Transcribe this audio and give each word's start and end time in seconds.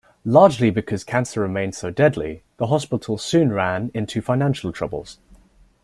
Largely 0.25 0.71
because 0.71 1.03
cancer 1.03 1.41
remained 1.41 1.75
so 1.75 1.91
deadly, 1.91 2.41
the 2.57 2.65
hospital 2.65 3.19
soon 3.19 3.51
ran 3.53 3.91
into 3.93 4.19
financial 4.19 4.71
troubles. 4.73 5.19